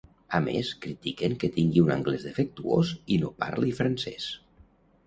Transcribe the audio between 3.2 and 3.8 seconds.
no parli